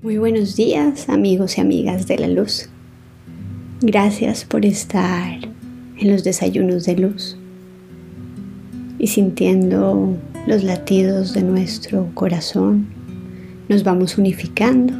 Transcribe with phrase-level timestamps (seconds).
[0.00, 2.68] Muy buenos días amigos y amigas de la luz.
[3.80, 5.40] Gracias por estar
[5.96, 7.36] en los desayunos de luz
[9.00, 10.16] y sintiendo
[10.46, 12.86] los latidos de nuestro corazón.
[13.68, 14.94] Nos vamos unificando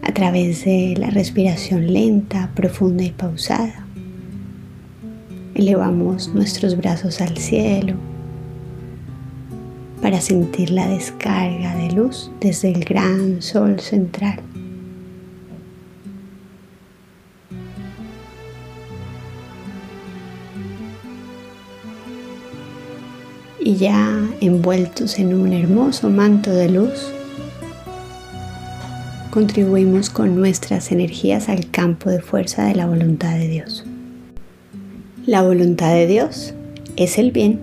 [0.00, 3.86] a través de la respiración lenta, profunda y pausada.
[5.54, 8.15] Elevamos nuestros brazos al cielo
[10.06, 14.38] para sentir la descarga de luz desde el gran sol central.
[23.58, 27.12] Y ya envueltos en un hermoso manto de luz,
[29.32, 33.84] contribuimos con nuestras energías al campo de fuerza de la voluntad de Dios.
[35.26, 36.54] La voluntad de Dios
[36.94, 37.58] es el bien.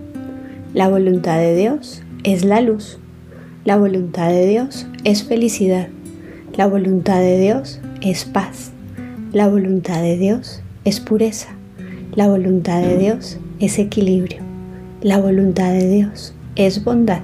[0.74, 2.98] La voluntad de Dios es la luz.
[3.64, 5.88] La voluntad de Dios es felicidad.
[6.54, 8.72] La voluntad de Dios es paz.
[9.32, 11.48] La voluntad de Dios es pureza.
[12.14, 14.42] La voluntad de Dios es equilibrio.
[15.00, 17.22] La voluntad de Dios es bondad.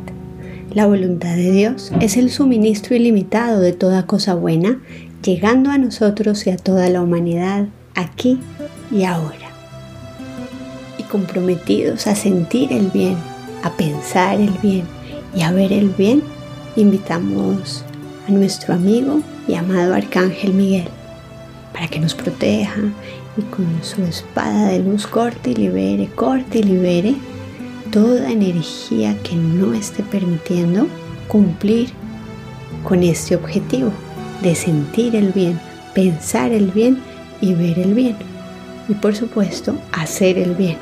[0.72, 4.80] La voluntad de Dios es el suministro ilimitado de toda cosa buena,
[5.22, 8.38] llegando a nosotros y a toda la humanidad aquí
[8.90, 9.50] y ahora.
[10.96, 13.16] Y comprometidos a sentir el bien,
[13.62, 14.99] a pensar el bien
[15.34, 16.22] y a ver el bien,
[16.76, 17.84] invitamos
[18.28, 20.88] a nuestro amigo y amado Arcángel Miguel
[21.72, 22.80] para que nos proteja
[23.36, 27.14] y con su espada de luz corte y libere, corte y libere
[27.90, 30.86] toda energía que no esté permitiendo
[31.28, 31.90] cumplir
[32.84, 33.92] con este objetivo
[34.42, 35.60] de sentir el bien,
[35.94, 36.98] pensar el bien
[37.40, 38.16] y ver el bien.
[38.88, 40.76] Y por supuesto, hacer el bien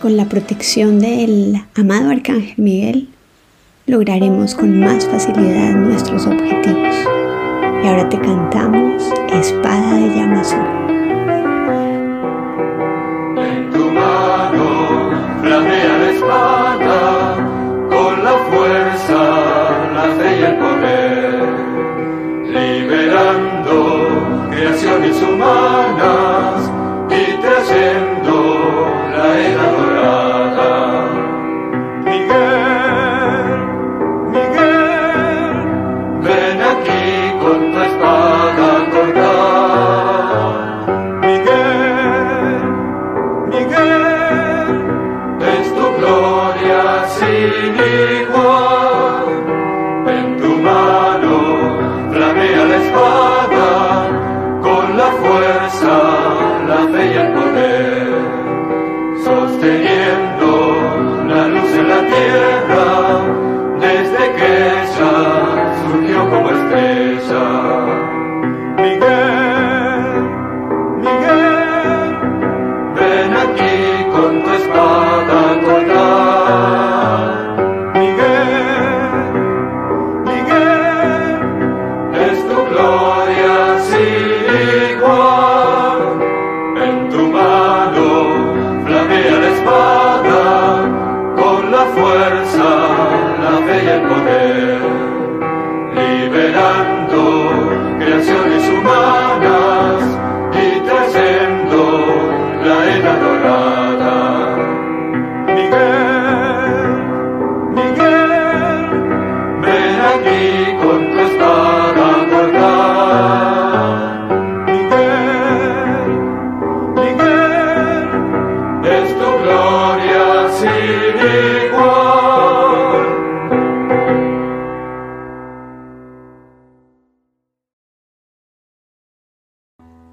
[0.00, 3.08] con la protección del amado Arcángel Miguel,
[3.90, 6.94] lograremos con más facilidad nuestros objetivos.
[7.82, 8.89] Y ahora te cantamos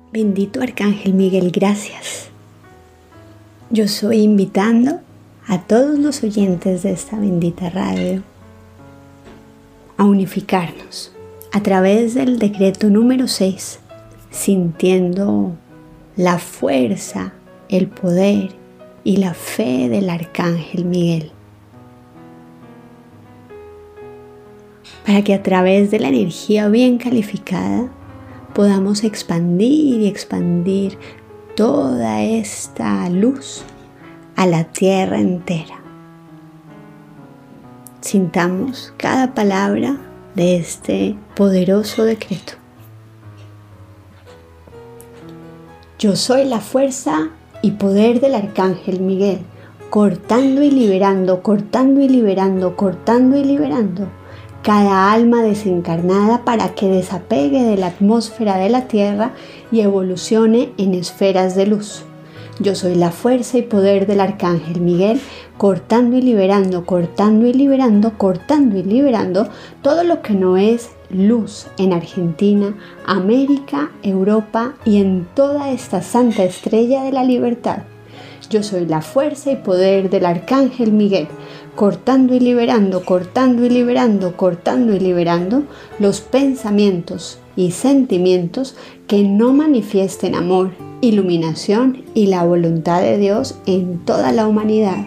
[0.10, 2.30] Bendito Arcángel Miguel, gracias.
[3.70, 5.02] Yo soy invitando
[5.46, 8.24] a todos los oyentes de esta bendita radio
[9.98, 11.12] a unificarnos
[11.52, 13.80] a través del decreto número 6,
[14.32, 15.58] sintiendo
[16.16, 17.34] la fuerza,
[17.68, 18.52] el poder
[19.04, 21.32] y la fe del Arcángel Miguel.
[25.06, 27.92] Para que a través de la energía bien calificada
[28.58, 30.98] podamos expandir y expandir
[31.56, 33.62] toda esta luz
[34.36, 35.80] a la tierra entera.
[38.02, 39.98] Sintamos cada palabra
[40.34, 42.54] de este poderoso decreto.
[46.00, 47.30] Yo soy la fuerza
[47.62, 49.42] y poder del Arcángel Miguel,
[49.92, 54.08] cortando y liberando, cortando y liberando, cortando y liberando
[54.68, 59.32] cada alma desencarnada para que desapegue de la atmósfera de la Tierra
[59.72, 62.04] y evolucione en esferas de luz.
[62.60, 65.22] Yo soy la fuerza y poder del Arcángel Miguel,
[65.58, 69.48] cortando y liberando, cortando y liberando, cortando y liberando
[69.82, 72.76] todo lo que no es luz en Argentina,
[73.06, 77.84] América, Europa y en toda esta santa estrella de la libertad.
[78.50, 81.28] Yo soy la fuerza y poder del Arcángel Miguel,
[81.78, 85.62] cortando y liberando, cortando y liberando, cortando y liberando
[86.00, 88.76] los pensamientos y sentimientos
[89.06, 90.72] que no manifiesten amor,
[91.02, 95.06] iluminación y la voluntad de Dios en toda la humanidad.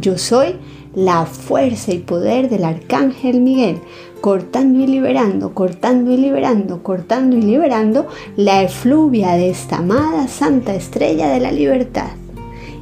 [0.00, 0.56] Yo soy
[0.94, 3.76] la fuerza y poder del Arcángel Miguel,
[4.22, 8.06] cortando y liberando, cortando y liberando, cortando y liberando
[8.38, 12.12] la efluvia de esta amada Santa Estrella de la Libertad.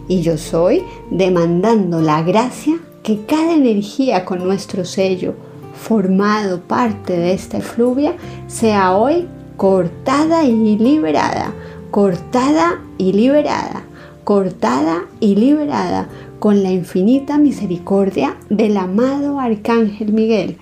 [0.09, 5.35] Y yo soy demandando la gracia que cada energía con nuestro sello
[5.75, 8.15] formado parte de esta efluvia
[8.47, 11.53] sea hoy cortada y liberada,
[11.91, 13.83] cortada y liberada,
[14.25, 16.09] cortada y liberada
[16.39, 20.57] con la infinita misericordia del amado Arcángel Miguel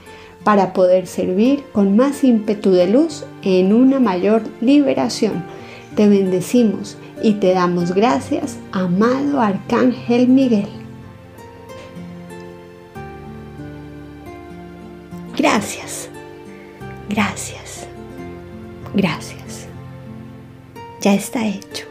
[0.45, 5.45] para poder servir con más ímpetu de luz en una mayor liberación.
[5.95, 10.67] Te bendecimos y te damos gracias, amado Arcángel Miguel.
[15.37, 16.11] Gracias,
[17.09, 17.87] gracias,
[18.95, 19.67] gracias.
[21.01, 21.87] Ya está hecho.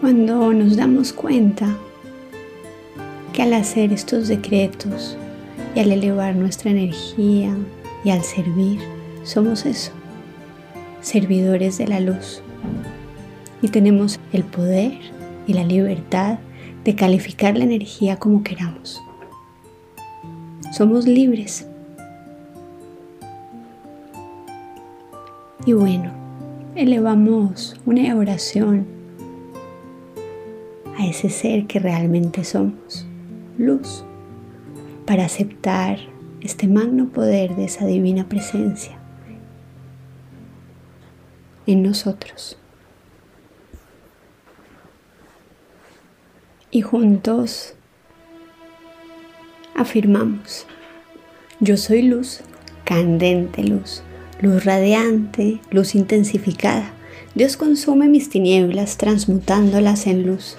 [0.00, 1.76] Cuando nos damos cuenta
[3.32, 5.16] que al hacer estos decretos
[5.74, 7.56] y al elevar nuestra energía
[8.04, 8.80] y al servir,
[9.22, 9.92] somos eso,
[11.00, 12.42] servidores de la luz
[13.62, 14.98] y tenemos el poder
[15.46, 16.38] y la libertad
[16.84, 19.02] de calificar la energía como queramos.
[20.72, 21.66] Somos libres.
[25.64, 26.12] Y bueno,
[26.74, 28.86] elevamos una oración
[30.98, 33.06] a ese ser que realmente somos,
[33.58, 34.04] luz,
[35.06, 35.98] para aceptar
[36.40, 38.96] este magno poder de esa divina presencia
[41.66, 42.58] en nosotros.
[46.76, 47.72] Y juntos
[49.74, 50.66] afirmamos,
[51.58, 52.40] yo soy luz,
[52.84, 54.02] candente luz,
[54.42, 56.92] luz radiante, luz intensificada.
[57.34, 60.56] Dios consume mis tinieblas transmutándolas en luz.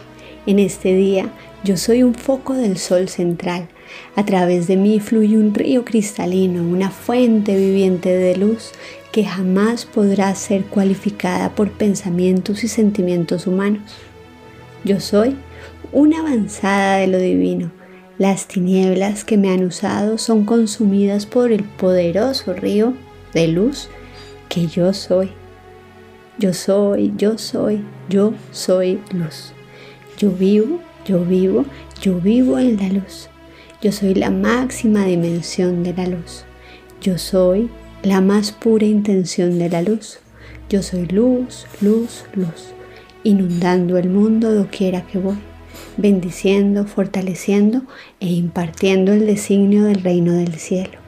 [0.48, 1.32] En este día
[1.64, 3.68] yo soy un foco del sol central.
[4.16, 8.72] A través de mí fluye un río cristalino, una fuente viviente de luz
[9.12, 13.84] que jamás podrá ser cualificada por pensamientos y sentimientos humanos.
[14.84, 15.36] Yo soy
[15.92, 17.72] una avanzada de lo divino.
[18.18, 22.94] Las tinieblas que me han usado son consumidas por el poderoso río
[23.34, 23.90] de luz
[24.50, 25.30] que yo soy.
[26.40, 29.54] Yo soy, yo soy, yo soy luz.
[30.18, 31.66] Yo vivo, yo vivo,
[32.02, 33.30] yo vivo en la luz.
[33.82, 36.44] Yo soy la máxima dimensión de la luz.
[37.02, 37.70] Yo soy
[38.02, 40.20] la más pura intención de la luz.
[40.70, 42.74] Yo soy luz, luz, luz,
[43.24, 45.38] inundando el mundo doquiera que voy
[45.98, 47.82] bendiciendo, fortaleciendo
[48.20, 51.00] e impartiendo el designio del reino del cielo.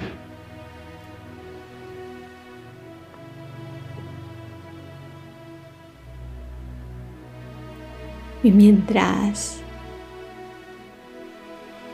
[8.42, 9.58] Y mientras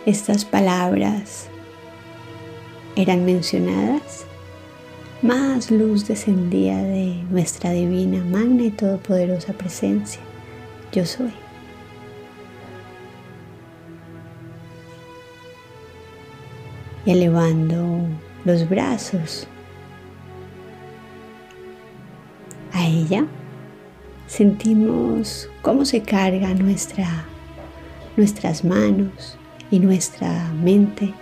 [0.05, 1.47] estas palabras
[2.95, 4.25] eran mencionadas,
[5.23, 10.21] más luz descendía de nuestra divina, magna y todopoderosa presencia.
[10.91, 11.44] Yo soy.
[17.05, 17.99] Y elevando
[18.43, 19.47] los brazos
[22.73, 23.25] a ella,
[24.27, 27.25] sentimos cómo se carga nuestra,
[28.17, 29.37] nuestras manos
[29.71, 31.13] y nuestra mente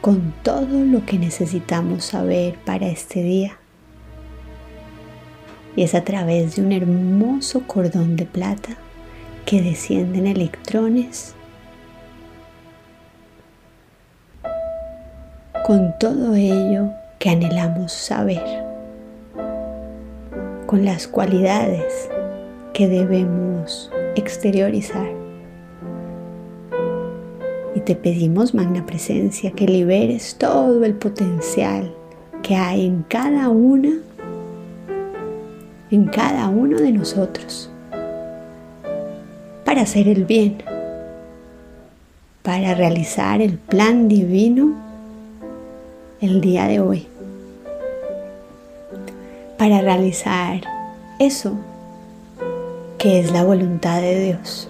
[0.00, 3.56] con todo lo que necesitamos saber para este día.
[5.76, 8.76] Y es a través de un hermoso cordón de plata
[9.46, 11.34] que descienden electrones
[15.64, 16.90] con todo ello
[17.20, 18.42] que anhelamos saber,
[20.66, 22.08] con las cualidades
[22.72, 25.06] que debemos exteriorizar.
[27.76, 31.94] Y te pedimos, Magna Presencia, que liberes todo el potencial
[32.42, 33.92] que hay en cada una,
[35.92, 37.70] en cada uno de nosotros,
[39.64, 40.58] para hacer el bien,
[42.42, 44.91] para realizar el plan divino
[46.22, 47.08] el día de hoy
[49.58, 50.60] para realizar
[51.18, 51.56] eso
[52.96, 54.68] que es la voluntad de Dios.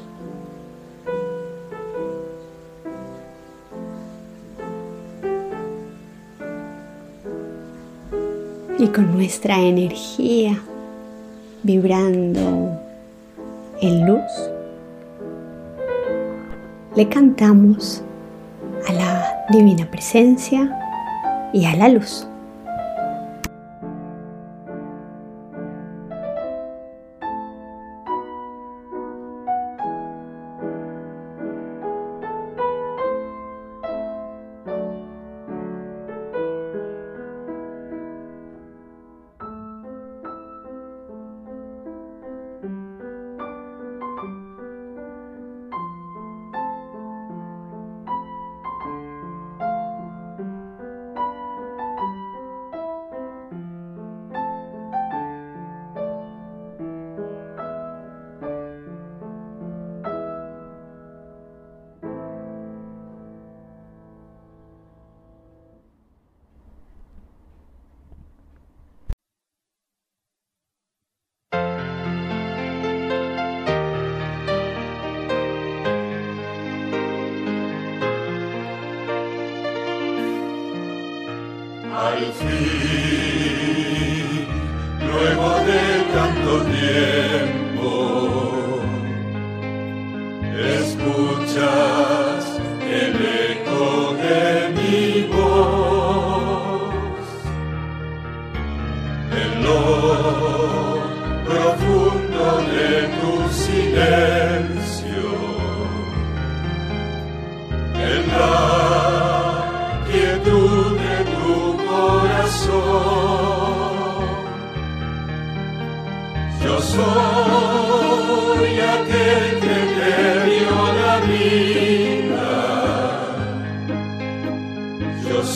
[8.78, 10.59] Y con nuestra energía
[11.62, 12.80] vibrando
[13.82, 14.50] en luz,
[16.97, 18.02] le cantamos
[18.88, 20.81] a la divina presencia
[21.52, 22.26] y a la luz.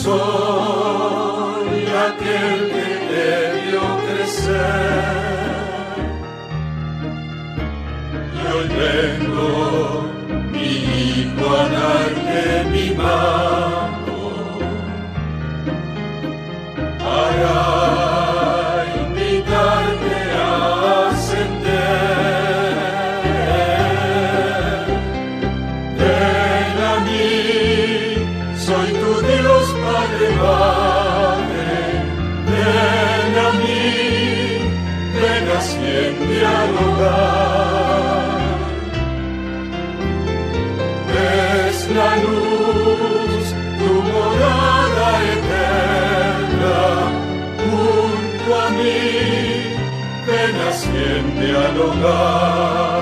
[0.03, 3.29] Soy aquel que te
[3.61, 5.55] dio crecer.
[8.35, 9.45] Y hoy vengo,
[10.51, 10.69] mi
[11.09, 12.39] hijo, a darte
[12.71, 13.66] mi mano
[51.79, 52.96] asciende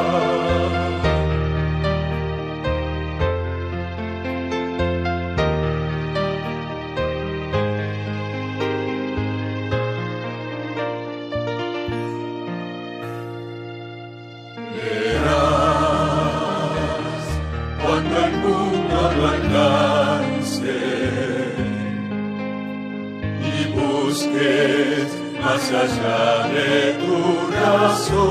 [25.72, 27.18] más allá de tu
[27.52, 28.26] razón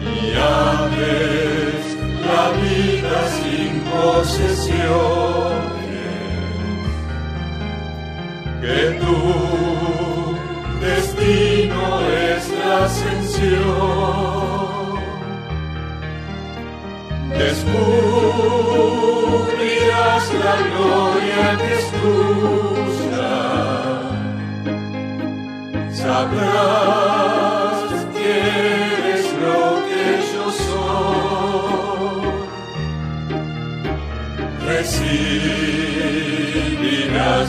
[0.00, 0.04] y
[0.36, 1.84] ames
[2.26, 4.84] la vida sin posesiones
[8.60, 9.16] que tu
[10.80, 13.84] destino es la ascensión.
[17.38, 17.84] Descubrirás
[20.44, 23.53] la gloria que es tuya.
[26.04, 28.28] Sabrás que
[28.98, 32.28] eres lo que yo soy.
[34.68, 35.88] Recibirás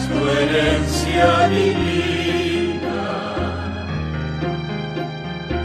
[0.08, 3.04] tu herencia divina.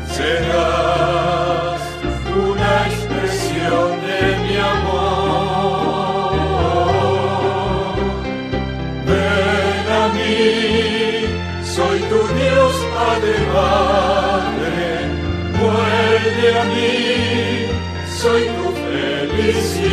[0.08, 0.79] Serás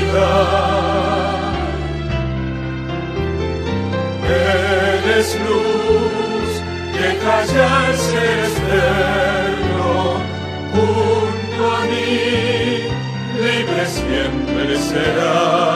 [0.08, 1.54] felicidad.
[4.30, 6.62] Eres luz
[6.94, 9.92] que calla el ser externo,
[10.74, 12.12] junto a mí,
[13.42, 15.67] libre siempre serás.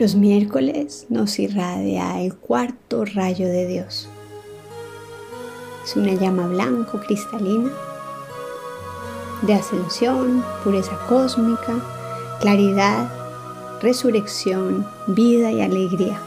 [0.00, 4.08] Los miércoles nos irradia el cuarto rayo de Dios.
[5.84, 7.70] Es una llama blanco cristalina
[9.42, 11.84] de ascensión, pureza cósmica,
[12.40, 13.12] claridad,
[13.82, 16.18] resurrección, vida y alegría.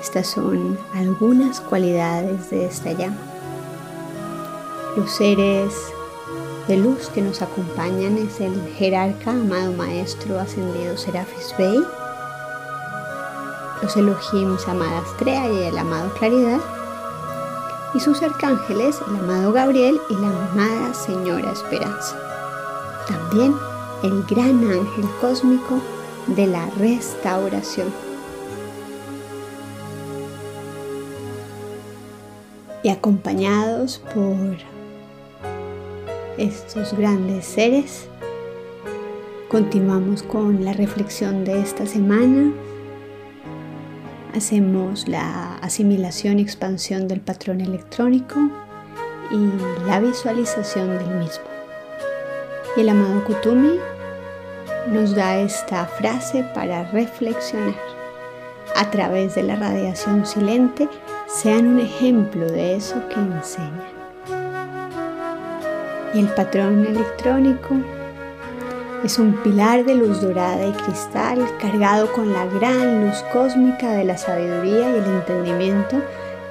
[0.00, 3.20] Estas son algunas cualidades de esta llama.
[4.96, 5.74] Los seres
[6.66, 11.78] de luz que nos acompañan es el jerarca, amado maestro ascendido Serafis Bey,
[13.82, 16.60] los Elohims, amada Astrea y el amado Claridad,
[17.94, 22.16] y sus arcángeles, el amado Gabriel y la amada Señora Esperanza.
[23.06, 23.54] También
[24.02, 25.80] el gran ángel cósmico
[26.28, 27.92] de la restauración.
[32.84, 34.56] Y acompañados por
[36.38, 38.06] estos grandes seres,
[39.48, 42.52] continuamos con la reflexión de esta semana
[44.34, 48.36] hacemos la asimilación y expansión del patrón electrónico
[49.30, 51.44] y la visualización del mismo.
[52.76, 53.78] Y el amado Kutumi
[54.88, 57.74] nos da esta frase para reflexionar.
[58.76, 60.88] A través de la radiación silente,
[61.26, 63.92] sean un ejemplo de eso que enseñan.
[66.14, 67.76] Y el patrón electrónico
[69.04, 74.04] es un pilar de luz dorada y cristal cargado con la gran luz cósmica de
[74.04, 76.00] la sabiduría y el entendimiento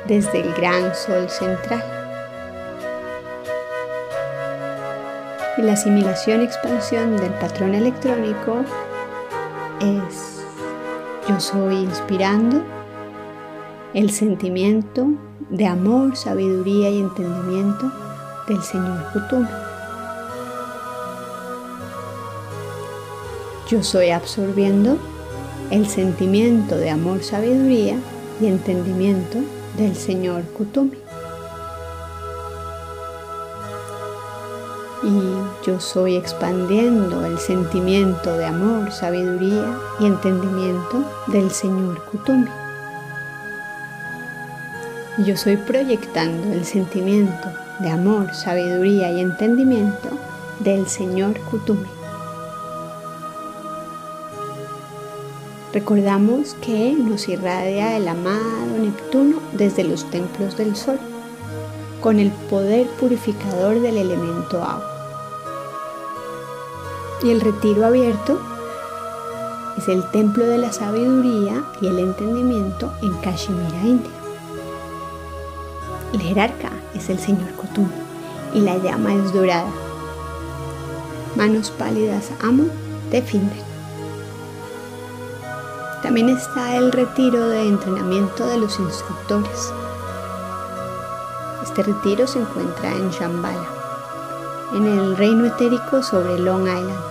[0.06, 1.84] desde el gran sol central.
[5.58, 8.58] Y la asimilación y expansión del patrón electrónico
[9.80, 10.44] es
[11.30, 12.62] yo soy inspirando
[13.94, 15.08] el sentimiento
[15.50, 17.92] de amor, sabiduría y entendimiento
[18.48, 19.71] del Señor Kutumi.
[23.72, 24.98] Yo soy absorbiendo
[25.70, 27.98] el sentimiento de amor, sabiduría
[28.42, 29.38] y entendimiento
[29.78, 30.98] del Señor Kutumi.
[35.04, 42.50] Y yo soy expandiendo el sentimiento de amor, sabiduría y entendimiento del Señor Kutumi.
[45.18, 47.48] y yo estoy proyectando el sentimiento
[47.80, 50.10] de amor, sabiduría y entendimiento
[50.60, 52.01] del Señor Kutumi.
[55.74, 61.00] Recordamos que nos irradia el amado Neptuno desde los templos del Sol,
[62.02, 64.86] con el poder purificador del elemento agua.
[67.24, 68.42] Y el retiro abierto
[69.78, 74.12] es el templo de la sabiduría y el entendimiento en Kashmira, India.
[76.12, 77.88] El jerarca es el señor Kutumi
[78.54, 79.72] y la llama es dorada.
[81.38, 82.66] Manos pálidas amo
[83.10, 83.22] te
[86.02, 89.72] también está el retiro de entrenamiento de los instructores.
[91.64, 93.68] Este retiro se encuentra en Shambhala,
[94.74, 97.04] en el reino etérico sobre Long Island.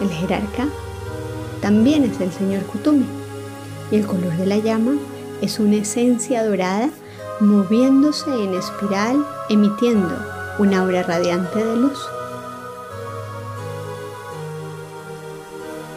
[0.00, 0.68] El jerarca
[1.60, 3.06] también es el señor Kutumi
[3.90, 4.92] y el color de la llama
[5.40, 6.88] es una esencia dorada
[7.40, 10.14] moviéndose en espiral emitiendo
[10.58, 11.98] una aura radiante de luz.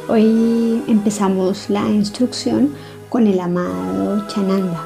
[0.10, 2.72] Hoy empezamos la instrucción
[3.10, 4.82] con el amado Chananda.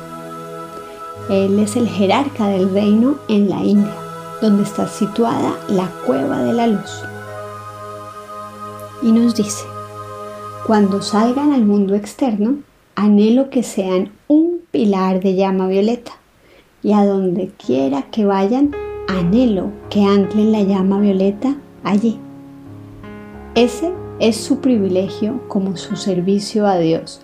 [1.29, 3.93] Él es el jerarca del reino en la India,
[4.41, 7.03] donde está situada la cueva de la luz.
[9.03, 9.63] Y nos dice,
[10.65, 12.55] cuando salgan al mundo externo,
[12.95, 16.13] anhelo que sean un pilar de llama violeta,
[16.81, 18.75] y a donde quiera que vayan,
[19.07, 22.17] anhelo que anclen la llama violeta allí.
[23.53, 27.21] Ese es su privilegio como su servicio a Dios.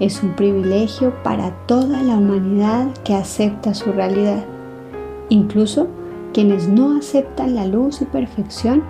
[0.00, 4.44] Es un privilegio para toda la humanidad que acepta su realidad.
[5.28, 5.86] Incluso
[6.34, 8.82] quienes no aceptan la luz y perfección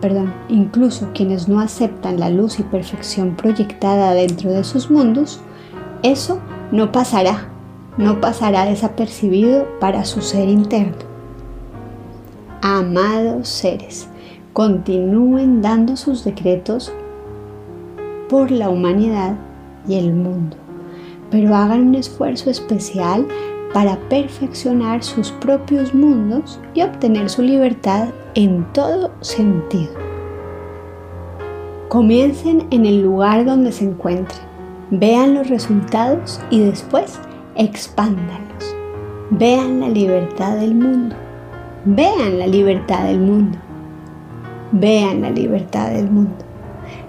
[0.00, 5.40] perdón, incluso quienes no aceptan la luz y perfección proyectada dentro de sus mundos,
[6.02, 6.40] eso
[6.72, 7.48] no pasará,
[7.96, 10.96] no pasará desapercibido para su ser interno.
[12.62, 14.08] Amados seres,
[14.54, 16.92] continúen dando sus decretos
[18.28, 19.34] por la humanidad
[19.88, 20.56] y el mundo,
[21.28, 23.26] pero hagan un esfuerzo especial
[23.72, 29.92] para perfeccionar sus propios mundos y obtener su libertad en todo sentido.
[31.88, 34.40] Comiencen en el lugar donde se encuentren,
[34.92, 37.18] vean los resultados y después
[37.56, 38.76] expándanlos.
[39.30, 41.16] Vean la libertad del mundo.
[41.84, 43.58] Vean la libertad del mundo
[44.74, 46.36] vean la libertad del mundo.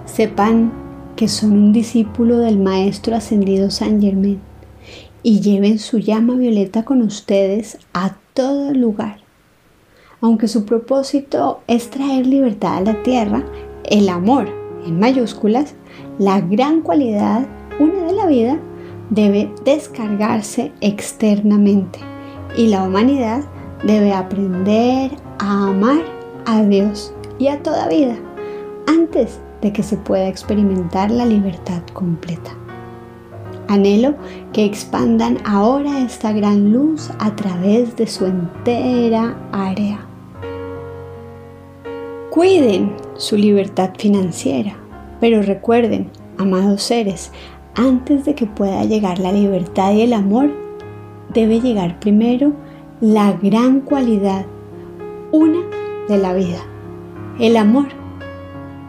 [0.04, 0.72] Sepan
[1.16, 4.40] que son un discípulo del Maestro Ascendido San Germain
[5.22, 9.18] y lleven su llama violeta con ustedes a todo lugar.
[10.20, 13.44] Aunque su propósito es traer libertad a la tierra,
[13.84, 14.48] el amor,
[14.86, 15.74] en mayúsculas,
[16.18, 17.46] la gran cualidad,
[17.80, 18.58] una de la vida,
[19.10, 21.98] debe descargarse externamente
[22.56, 23.44] y la humanidad
[23.84, 26.02] debe aprender a amar
[26.46, 28.16] a Dios y a toda vida,
[28.86, 32.52] antes de que se pueda experimentar la libertad completa.
[33.68, 34.14] Anhelo
[34.52, 40.06] que expandan ahora esta gran luz a través de su entera área.
[42.30, 44.76] Cuiden su libertad financiera,
[45.20, 47.32] pero recuerden, amados seres,
[47.74, 50.50] antes de que pueda llegar la libertad y el amor,
[51.32, 52.52] debe llegar primero
[53.00, 54.46] la gran cualidad,
[55.32, 55.60] una
[56.08, 56.75] de la vida.
[57.38, 57.88] El amor.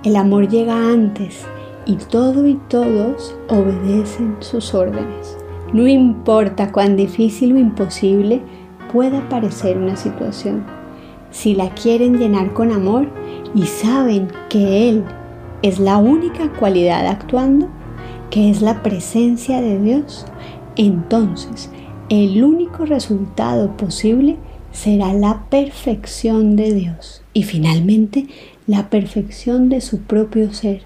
[0.06, 1.46] El amor llega antes
[1.86, 5.38] y todo y todos obedecen sus órdenes.
[5.74, 8.42] No importa cuán difícil o imposible
[8.94, 10.64] pueda parecer una situación.
[11.30, 13.10] Si la quieren llenar con amor
[13.54, 15.04] y saben que Él
[15.62, 17.68] es la única cualidad actuando,
[18.30, 20.26] que es la presencia de Dios,
[20.78, 21.70] entonces
[22.08, 24.38] el único resultado posible
[24.72, 28.26] será la perfección de Dios y finalmente
[28.66, 30.82] la perfección de su propio ser.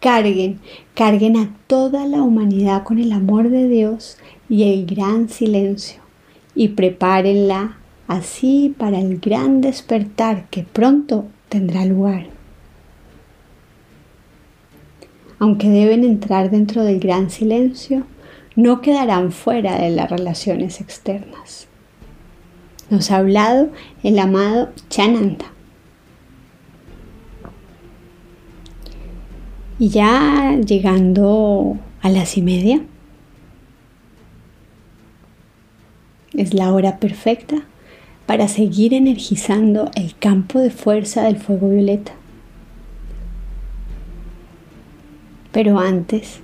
[0.00, 0.58] Carguen,
[0.94, 4.16] carguen a toda la humanidad con el amor de Dios
[4.48, 6.00] y el gran silencio
[6.54, 7.76] y prepárenla
[8.08, 12.28] así para el gran despertar que pronto tendrá lugar.
[15.38, 18.06] Aunque deben entrar dentro del gran silencio,
[18.56, 21.68] no quedarán fuera de las relaciones externas
[22.94, 23.70] nos ha hablado
[24.02, 25.46] el amado Chananda.
[29.78, 32.80] Y ya llegando a las y media,
[36.32, 37.66] es la hora perfecta
[38.26, 42.12] para seguir energizando el campo de fuerza del fuego violeta.
[45.52, 46.40] Pero antes,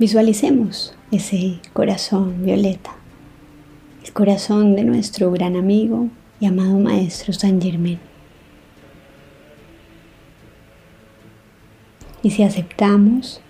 [0.00, 2.92] Visualicemos ese corazón violeta,
[4.04, 7.98] el corazón de nuestro gran amigo y amado Maestro San Germain.
[12.22, 13.40] Y si aceptamos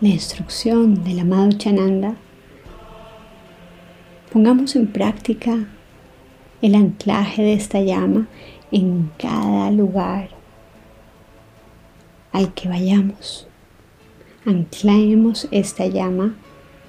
[0.00, 2.14] la instrucción del amado Chananda,
[4.32, 5.66] pongamos en práctica
[6.62, 8.28] el anclaje de esta llama
[8.70, 10.30] en cada lugar
[12.32, 13.46] al que vayamos.
[14.46, 16.34] Anclemos esta llama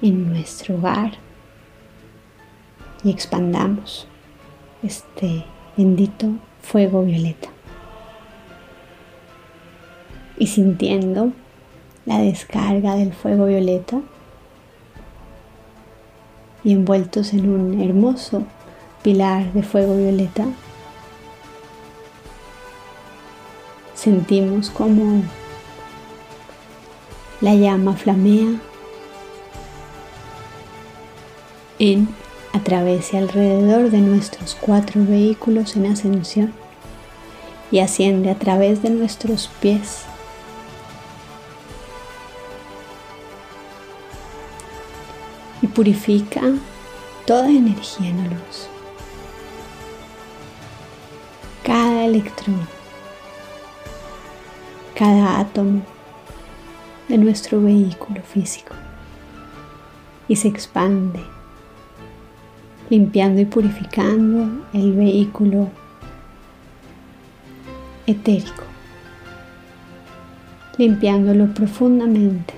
[0.02, 1.14] en nuestro hogar
[3.04, 4.08] y expandamos
[4.84, 5.46] este
[5.78, 6.28] bendito
[6.62, 7.50] fuego violeta.
[10.38, 11.32] Y sintiendo
[12.06, 14.02] la descarga del fuego violeta
[16.64, 18.44] y envueltos en un hermoso
[19.04, 20.46] pilar de fuego violeta,
[23.96, 25.24] sentimos como
[27.42, 28.60] la llama flamea
[31.80, 32.10] en,
[32.54, 36.54] a través y alrededor de nuestros cuatro vehículos en ascensión
[37.72, 40.04] y asciende a través de nuestros pies.
[45.62, 46.42] Y purifica
[47.26, 48.68] toda energía en la luz.
[51.64, 52.68] Cada electrón,
[54.96, 55.82] cada átomo
[57.08, 58.74] de nuestro vehículo físico
[60.28, 61.20] y se expande
[62.90, 65.70] limpiando y purificando el vehículo
[68.08, 68.64] etérico,
[70.78, 72.54] limpiándolo profundamente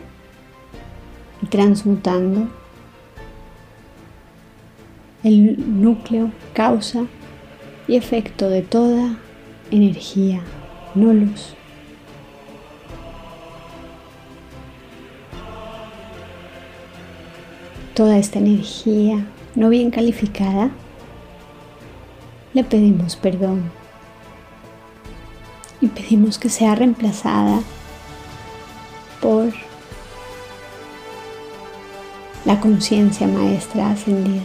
[1.42, 2.48] y transmutando
[5.24, 7.06] el núcleo, causa
[7.88, 9.18] y efecto de toda
[9.70, 10.42] energía
[10.96, 11.54] no luz.
[17.94, 20.72] Toda esta energía no bien calificada,
[22.54, 23.72] le pedimos perdón
[25.82, 27.60] y pedimos que sea reemplazada
[29.20, 29.52] por
[32.46, 34.44] la conciencia maestra ascendida.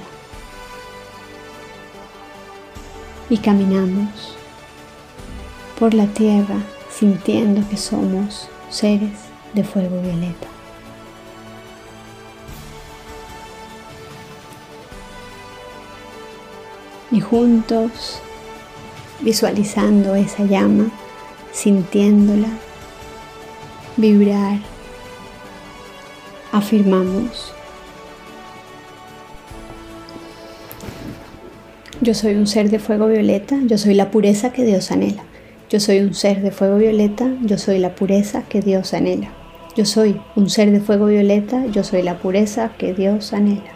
[3.28, 4.36] Y caminamos
[5.78, 6.56] por la tierra
[6.90, 9.10] sintiendo que somos seres
[9.52, 10.55] de fuego violeta.
[17.10, 18.20] Y juntos
[19.20, 20.86] visualizando esa llama,
[21.52, 22.48] sintiéndola
[23.96, 24.58] vibrar,
[26.52, 27.52] afirmamos.
[32.00, 35.24] Yo soy un ser de fuego violeta, yo soy la pureza que Dios anhela.
[35.70, 39.30] Yo soy un ser de fuego violeta, yo soy la pureza que Dios anhela.
[39.76, 43.75] Yo soy un ser de fuego violeta, yo soy la pureza que Dios anhela.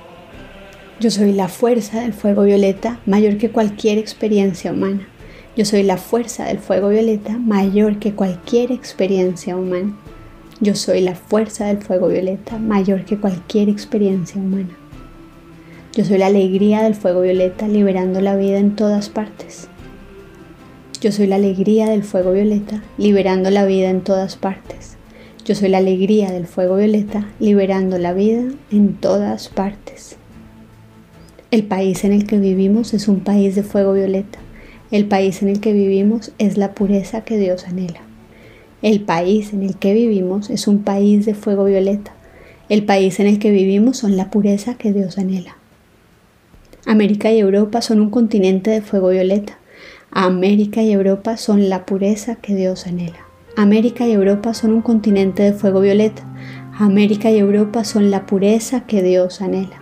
[1.01, 5.09] Yo soy la fuerza del fuego violeta mayor que cualquier experiencia humana.
[5.57, 9.97] Yo soy la fuerza del fuego violeta mayor que cualquier experiencia humana.
[10.61, 14.77] Yo soy la fuerza del fuego violeta mayor que cualquier experiencia humana.
[15.95, 19.69] Yo soy la alegría del fuego violeta liberando la vida en todas partes.
[21.01, 24.99] Yo soy la alegría del fuego violeta liberando la vida en todas partes.
[25.47, 30.20] Yo soy la alegría del fuego violeta liberando la vida en todas partes.
[31.51, 34.39] El país en el que vivimos es un país de fuego violeta.
[34.93, 38.03] El país en el que vivimos es la pureza que Dios anhela.
[38.83, 42.13] El país en el que vivimos es un país de fuego violeta.
[42.69, 45.57] El país en el que vivimos son la pureza que Dios anhela.
[46.87, 49.59] América y Europa son un continente de fuego violeta.
[50.13, 53.27] América y Europa son la pureza que Dios anhela.
[53.57, 56.23] América y Europa son un continente de fuego violeta.
[56.79, 59.80] América y Europa son la pureza que Dios anhela.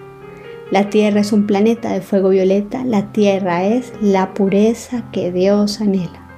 [0.70, 5.80] La Tierra es un planeta de fuego violeta, la Tierra es la pureza que Dios
[5.80, 6.28] anhela.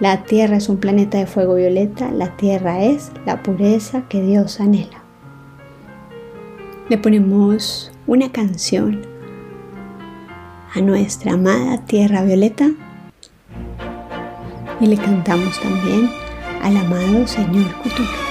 [0.00, 4.60] La Tierra es un planeta de fuego violeta, la Tierra es la pureza que Dios
[4.60, 5.02] anhela.
[6.90, 9.00] Le ponemos una canción
[10.74, 12.70] a nuestra amada Tierra Violeta
[14.78, 16.10] y le cantamos también
[16.62, 18.27] al amado Señor Cthulhu.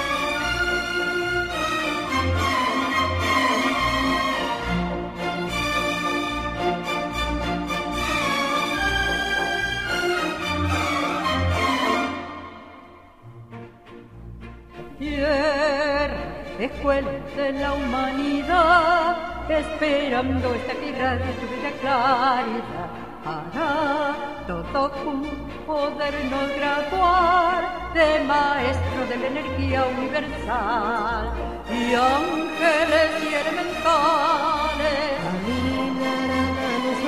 [20.17, 22.89] Esta tierra de tu bella claridad.
[23.23, 24.15] para
[24.47, 24.89] todo
[25.67, 27.61] podernos graduar
[27.93, 31.33] de maestro de la energía universal
[31.69, 34.97] y ángeles y elementales
[35.29, 36.99] aliviarán a los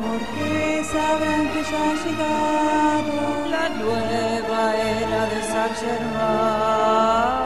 [0.00, 0.48] porque
[0.92, 3.14] sabrán que ya ha llegado
[3.50, 7.40] la nueva era de San Germán.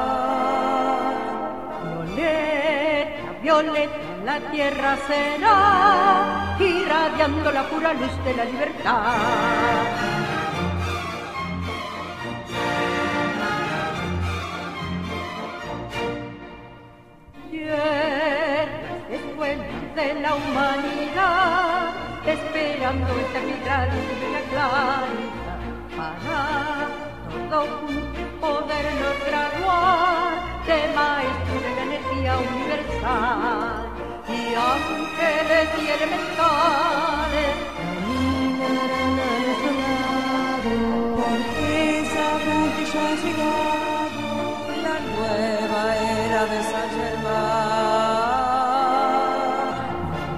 [2.04, 4.03] Violeta, violeta,
[4.34, 9.14] la tierra será, irradiando la pura luz de la libertad.
[17.48, 18.68] Tierras
[19.08, 19.56] después
[19.94, 21.92] de la humanidad,
[22.26, 25.60] esperando esta mirada de la claridad
[25.96, 26.40] para
[27.50, 27.86] todo
[28.40, 30.32] podernos graduar
[30.66, 33.93] de maestro de la energía universal
[34.34, 37.54] y ángeles y elementales
[37.86, 40.74] aliviarán a nuestro lado
[41.18, 41.72] porque
[42.14, 44.28] sabrán que ya ha llegado
[44.84, 48.14] la nueva era de San Germán.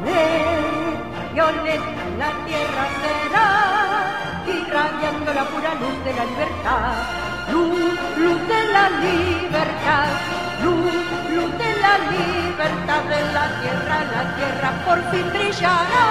[0.05, 3.49] Violeta, violeta, la tierra será,
[4.47, 7.36] irradiando la pura luz de la libertad.
[7.57, 10.09] Luz, luz de la libertad,
[10.62, 10.97] luz,
[11.35, 16.07] luz de la libertad de la tierra, la tierra por fin brillará.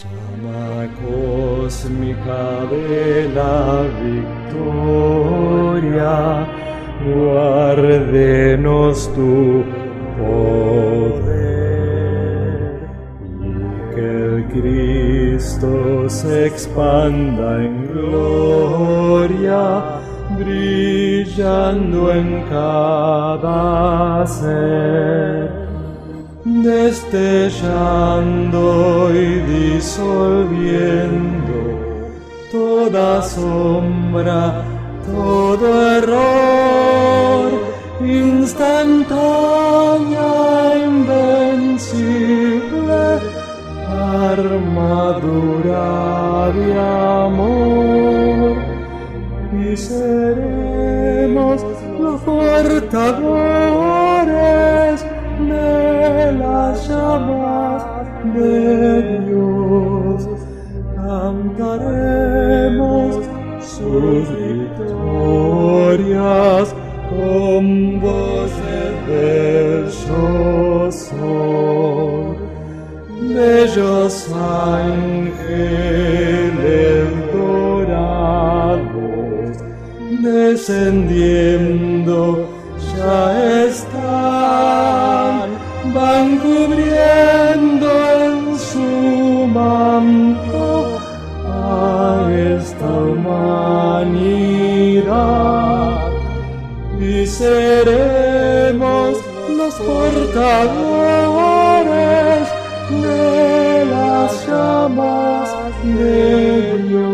[0.00, 0.72] Llama
[1.02, 2.94] cósmica de
[3.34, 3.56] la
[4.08, 6.14] victoria,
[7.04, 10.91] guárdenos poder
[14.52, 19.82] Cristo se expanda en gloria,
[20.38, 25.50] brillando en cada ser.
[26.44, 27.50] Destellando
[29.14, 31.32] y disolviendo
[32.52, 34.62] toda sombra,
[35.06, 37.50] todo error,
[38.00, 39.61] instantánea,
[44.46, 45.86] armadura
[46.54, 46.66] de
[47.26, 48.56] amor,
[49.52, 51.58] y seremos
[52.00, 53.36] los portadores
[55.48, 57.80] de las llamas
[58.34, 60.18] de Dios.
[60.96, 61.90] Cantaremos
[63.60, 65.84] sus victorias
[67.10, 67.62] con
[68.00, 71.91] voces del yo soy.
[73.34, 75.32] Bellos ángeles
[77.32, 78.92] dorados
[80.22, 82.20] descendiendo
[82.94, 85.50] ya están,
[85.94, 87.88] van cubriendo
[88.20, 90.98] en su manto
[91.46, 94.42] a esta humanidad.
[97.00, 99.18] Y seremos
[99.56, 101.31] los portadores
[105.84, 107.12] de Dios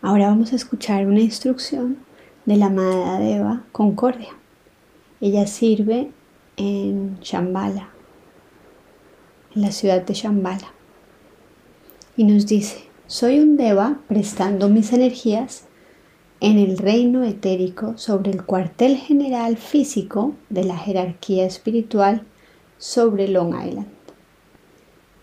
[0.00, 1.98] Ahora vamos a escuchar una instrucción
[2.46, 4.30] de la amada Deva Concordia.
[5.20, 6.10] Ella sirve
[6.56, 7.90] en Shambhala,
[9.60, 10.72] la ciudad de Shambhala.
[12.16, 15.64] Y nos dice, soy un Deva prestando mis energías
[16.40, 22.24] en el reino etérico sobre el cuartel general físico de la jerarquía espiritual
[22.78, 23.88] sobre Long Island.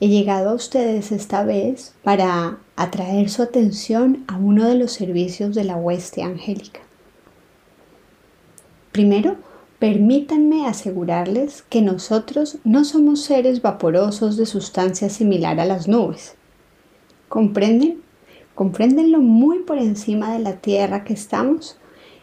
[0.02, 5.56] He llegado a ustedes esta vez para atraer su atención a uno de los servicios
[5.56, 6.82] de la hueste angélica.
[8.92, 9.38] Primero,
[9.86, 16.34] permítanme asegurarles que nosotros no somos seres vaporosos de sustancia similar a las nubes.
[17.30, 18.02] ¿Comprenden?
[18.56, 21.78] ¿Compréndenlo muy por encima de la tierra que estamos?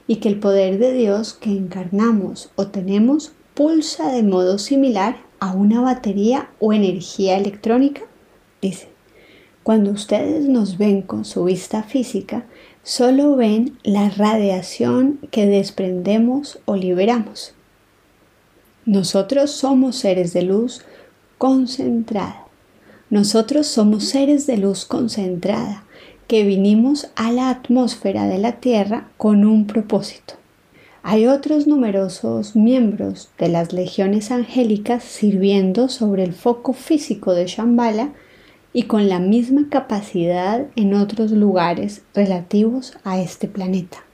[0.09, 5.53] Y que el poder de Dios que encarnamos o tenemos pulsa de modo similar a
[5.53, 8.03] una batería o energía electrónica?
[8.61, 8.89] Dice,
[9.63, 12.45] cuando ustedes nos ven con su vista física,
[12.83, 17.55] solo ven la radiación que desprendemos o liberamos.
[18.85, 20.83] Nosotros somos seres de luz
[21.39, 22.47] concentrada.
[23.11, 25.85] Nosotros somos seres de luz concentrada
[26.26, 30.35] que vinimos a la atmósfera de la Tierra con un propósito.
[31.05, 38.12] Hay otros numerosos miembros de las legiones angélicas sirviendo sobre el foco físico de Shambhala
[38.73, 44.05] y con la misma capacidad en otros lugares relativos a este planeta.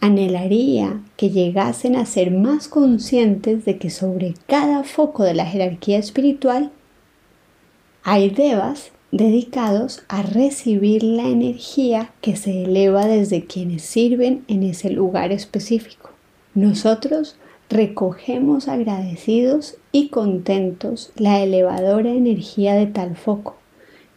[0.00, 5.98] Anhelaría que llegasen a ser más conscientes de que sobre cada foco de la jerarquía
[5.98, 6.72] espiritual
[8.02, 14.90] hay devas dedicados a recibir la energía que se eleva desde quienes sirven en ese
[14.90, 16.10] lugar específico.
[16.54, 17.36] Nosotros
[17.68, 23.56] recogemos agradecidos y contentos la elevadora energía de tal foco,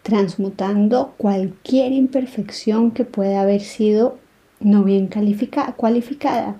[0.02, 4.18] transmutando cualquier imperfección que pueda haber sido
[4.60, 5.10] no bien
[5.78, 6.58] cualificada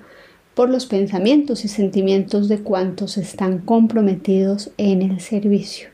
[0.56, 5.90] por los pensamientos y sentimientos de cuantos están comprometidos en el servicio.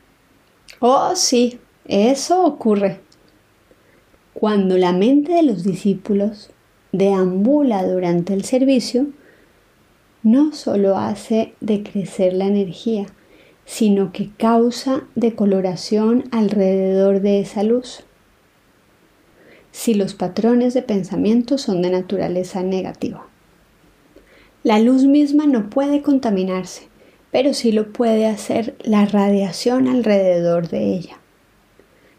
[0.80, 3.00] Oh, sí, eso ocurre
[4.40, 6.50] cuando la mente de los discípulos
[6.92, 9.08] deambula durante el servicio,
[10.22, 13.06] no solo hace decrecer la energía,
[13.64, 18.04] sino que causa decoloración alrededor de esa luz.
[19.72, 23.26] Si los patrones de pensamiento son de naturaleza negativa.
[24.62, 26.88] La luz misma no puede contaminarse,
[27.30, 31.18] pero sí lo puede hacer la radiación alrededor de ella.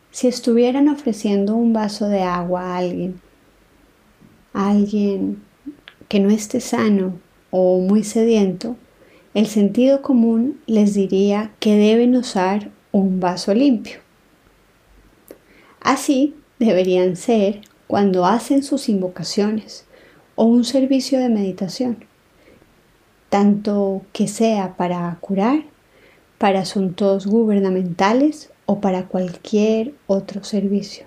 [0.10, 3.22] Si estuvieran ofreciendo un vaso de agua a alguien,
[4.54, 5.44] a alguien
[6.08, 7.20] que no esté sano
[7.52, 8.76] o muy sediento,
[9.34, 14.00] el sentido común les diría que deben usar un vaso limpio.
[15.80, 19.86] Así deberían ser cuando hacen sus invocaciones
[20.36, 22.06] o un servicio de meditación,
[23.30, 25.64] tanto que sea para curar,
[26.38, 31.06] para asuntos gubernamentales o para cualquier otro servicio.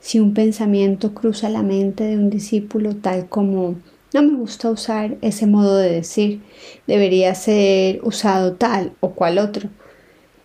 [0.00, 3.76] Si un pensamiento cruza la mente de un discípulo tal como
[4.12, 6.40] no me gusta usar ese modo de decir,
[6.86, 9.68] debería ser usado tal o cual otro,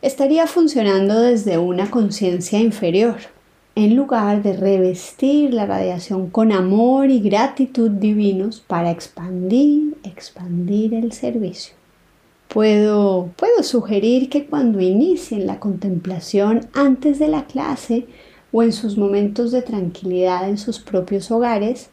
[0.01, 3.15] estaría funcionando desde una conciencia inferior,
[3.73, 11.11] en lugar de revestir la radiación con amor y gratitud divinos para expandir, expandir el
[11.11, 11.75] servicio.
[12.47, 18.05] Puedo, puedo sugerir que cuando inicien la contemplación antes de la clase
[18.53, 21.89] o en sus momentos de tranquilidad en sus propios hogares,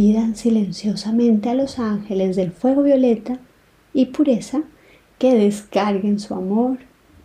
[0.00, 3.38] pidan silenciosamente a los ángeles del fuego violeta
[3.92, 4.62] y pureza
[5.18, 6.78] que descarguen su amor,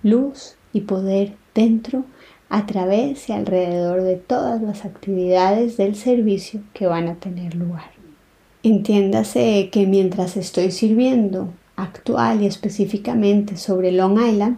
[0.04, 2.04] luz y poder dentro,
[2.50, 7.92] a través y alrededor de todas las actividades del servicio que van a tener lugar.
[8.62, 14.58] Entiéndase que mientras estoy sirviendo actual y específicamente sobre Long Island,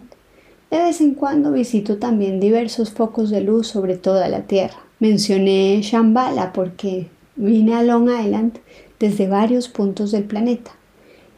[0.72, 4.80] de vez en cuando visito también diversos focos de luz sobre toda la Tierra.
[4.98, 7.06] Mencioné Shambhala porque
[7.38, 8.58] vine a Long Island
[9.00, 10.72] desde varios puntos del planeta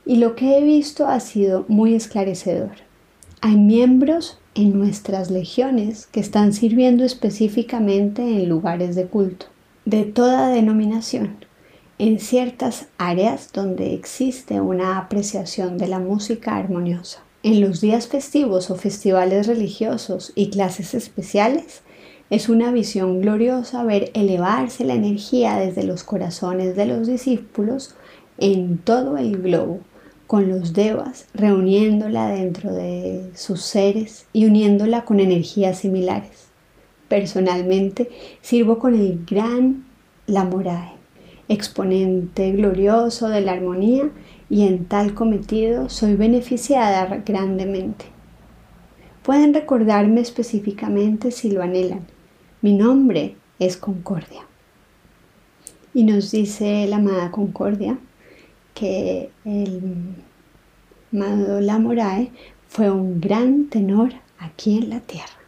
[0.05, 2.73] y lo que he visto ha sido muy esclarecedor.
[3.41, 9.47] Hay miembros en nuestras legiones que están sirviendo específicamente en lugares de culto,
[9.85, 11.37] de toda denominación
[12.01, 17.23] en ciertas áreas donde existe una apreciación de la música armoniosa.
[17.43, 21.83] En los días festivos o festivales religiosos y clases especiales,
[22.31, 27.95] es una visión gloriosa ver elevarse la energía desde los corazones de los discípulos
[28.39, 29.81] en todo el globo,
[30.27, 36.49] con los devas reuniéndola dentro de sus seres y uniéndola con energías similares.
[37.09, 38.09] Personalmente
[38.41, 39.85] sirvo con el gran
[40.27, 41.01] Lamorae
[41.51, 44.09] exponente glorioso de la armonía
[44.49, 48.05] y en tal cometido soy beneficiada grandemente.
[49.25, 52.07] Pueden recordarme específicamente si lo anhelan.
[52.63, 54.43] Mi nombre es Concordia.
[55.95, 57.99] Y nos dice la amada Concordia
[58.75, 60.15] que el
[61.11, 62.31] amado Lamorae
[62.69, 65.40] fue un gran tenor aquí en la tierra.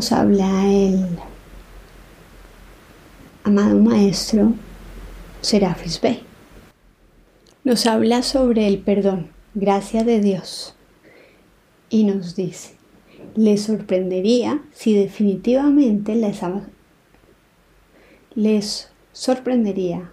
[0.00, 1.04] Nos habla el
[3.44, 4.54] amado maestro
[5.42, 6.22] Serafis Bey.
[7.64, 10.74] Nos habla sobre el perdón, gracia de Dios.
[11.90, 12.76] Y nos dice,
[13.36, 16.40] les sorprendería si definitivamente les,
[18.34, 20.10] les sorprendería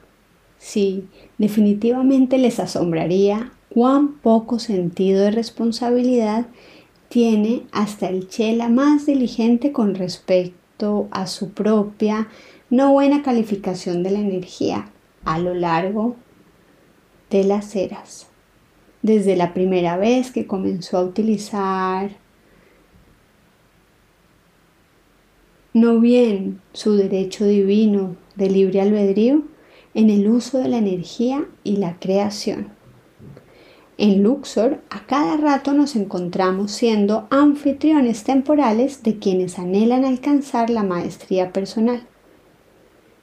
[0.58, 1.08] si
[1.38, 6.48] definitivamente les asombraría cuán poco sentido de responsabilidad
[7.10, 12.28] tiene hasta el chela más diligente con respecto a su propia
[12.70, 14.90] no buena calificación de la energía
[15.26, 16.16] a lo largo
[17.30, 18.28] de las eras.
[19.02, 22.18] Desde la primera vez que comenzó a utilizar
[25.74, 29.44] no bien su derecho divino de libre albedrío
[29.94, 32.77] en el uso de la energía y la creación.
[34.00, 40.84] En Luxor, a cada rato nos encontramos siendo anfitriones temporales de quienes anhelan alcanzar la
[40.84, 42.04] maestría personal.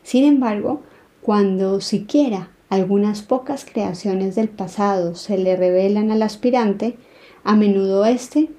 [0.02, 0.82] Sin embargo,
[1.22, 6.96] cuando siquiera algunas pocas creaciones del pasado se le revelan al aspirante,
[7.44, 8.50] a menudo éste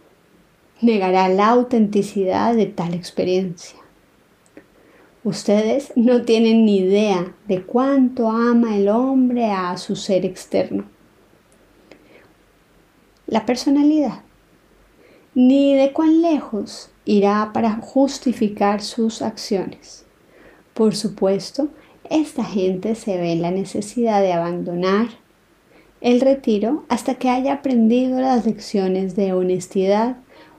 [0.82, 3.78] negará la autenticidad de tal experiencia.
[5.26, 10.95] Ustedes no tienen ni idea de cuánto ama el hombre a su ser externo
[13.28, 14.22] la personalidad,
[15.34, 20.06] ni de cuán lejos irá para justificar sus acciones.
[20.74, 21.70] Por supuesto,
[22.10, 25.08] esta gente se ve en la necesidad de abandonar
[26.02, 30.18] el retiro hasta que haya aprendido las lecciones de honestidad,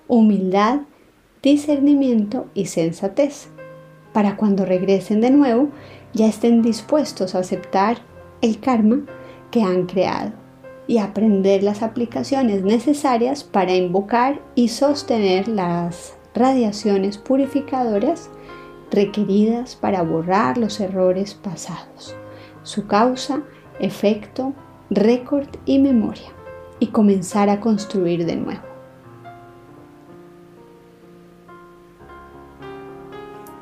[0.09, 0.81] humildad,
[1.43, 3.49] discernimiento y sensatez,
[4.12, 5.69] para cuando regresen de nuevo
[6.14, 7.99] ya estén dispuestos a aceptar
[8.41, 9.03] el karma
[9.51, 10.45] que han creado
[10.87, 18.30] y aprender las aplicaciones necesarias para invocar y sostener las radiaciones purificadoras
[18.91, 22.14] requeridas para borrar los errores pasados,
[22.62, 23.43] su causa,
[23.80, 24.53] efecto,
[24.91, 26.30] récord y memoria,
[26.78, 28.61] y comenzar a construir de nuevo.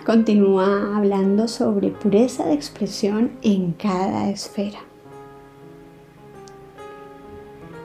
[0.04, 4.80] Continúa hablando sobre pureza de expresión en cada esfera.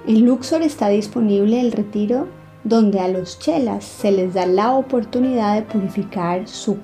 [0.08, 2.28] En Luxor está disponible el retiro
[2.64, 6.78] donde a los chelas se les da la oportunidad de purificar sus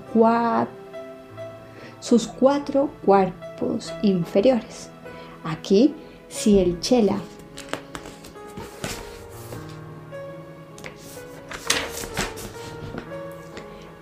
[2.40, 4.90] cuatro cuerpos inferiores.
[5.44, 5.94] Aquí,
[6.28, 7.18] si el chela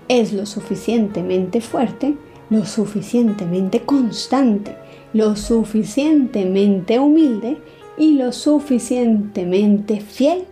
[0.07, 2.15] es lo suficientemente fuerte,
[2.49, 4.75] lo suficientemente constante,
[5.13, 7.57] lo suficientemente humilde
[7.97, 10.45] y lo suficientemente fiel,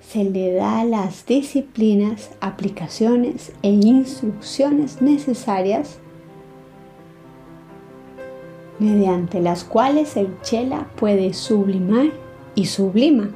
[0.00, 5.98] se le da las disciplinas, aplicaciones e instrucciones necesarias
[8.78, 12.10] mediante las cuales el chela puede sublimar
[12.54, 13.30] y sublima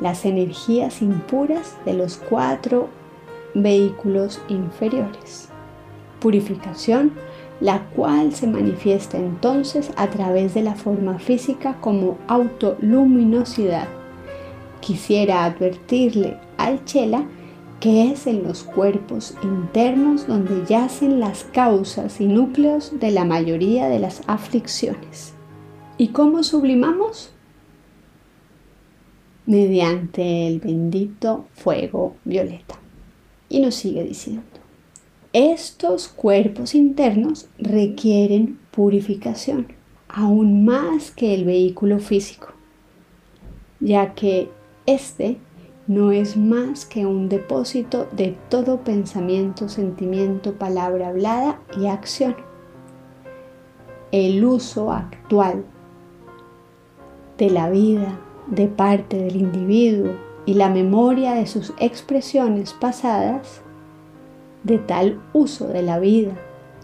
[0.00, 2.88] las energías impuras de los cuatro
[3.54, 5.48] vehículos inferiores.
[6.20, 7.12] Purificación,
[7.60, 13.88] la cual se manifiesta entonces a través de la forma física como autoluminosidad.
[14.80, 17.26] Quisiera advertirle al Chela
[17.80, 23.88] que es en los cuerpos internos donde yacen las causas y núcleos de la mayoría
[23.88, 25.32] de las aflicciones.
[25.96, 27.30] ¿Y cómo sublimamos?
[29.46, 32.76] Mediante el bendito fuego violeta.
[33.48, 34.59] Y nos sigue diciendo,
[35.32, 39.68] estos cuerpos internos requieren purificación,
[40.08, 42.48] aún más que el vehículo físico,
[43.78, 44.48] ya que
[44.86, 45.38] este
[45.86, 52.36] no es más que un depósito de todo pensamiento, sentimiento, palabra hablada y acción.
[54.12, 55.64] el uso actual
[57.38, 58.18] de la vida
[58.48, 60.12] de parte del individuo
[60.46, 63.59] y la memoria de sus expresiones pasadas,
[64.64, 66.32] de tal uso de la vida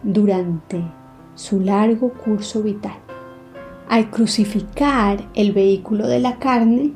[0.02, 0.82] durante
[1.34, 2.96] su largo curso vital.
[3.88, 6.92] Al crucificar el vehículo de la carne